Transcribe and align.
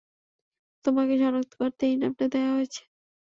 তোমাকে 0.85 1.13
সনাক্ত 1.21 1.51
করতে 1.61 1.83
এই 1.87 1.97
নামটা 2.01 2.25
দেয়া 2.33 2.51
হয়েছে। 2.55 2.81